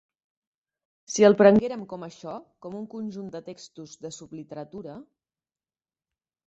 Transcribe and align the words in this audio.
Si 1.15 1.25
el 1.29 1.37
prenguérem 1.41 1.83
com 1.91 2.07
això, 2.07 2.33
com 2.65 2.79
un 2.81 2.89
conjunt 2.95 3.29
de 3.37 3.43
textos 3.51 3.95
de 4.07 4.13
subliteratura... 4.21 4.99